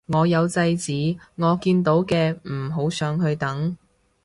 [0.07, 3.77] 我有制止我見到嘅唔好上去等